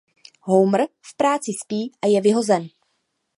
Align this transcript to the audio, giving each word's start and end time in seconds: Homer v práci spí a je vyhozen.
Homer 0.49 0.81
v 0.89 1.11
práci 1.17 1.53
spí 1.53 1.81
a 2.03 2.09
je 2.09 2.17
vyhozen. 2.25 2.63